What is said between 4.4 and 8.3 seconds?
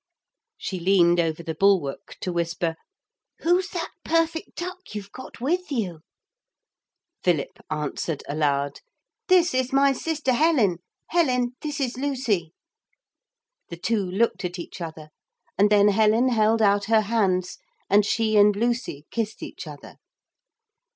duck you've got with you?' Philip answered